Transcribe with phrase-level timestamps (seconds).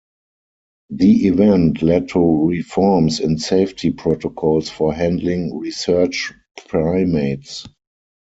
[0.89, 6.33] The event led to reforms in safety protocols for handling research
[6.67, 7.67] primates.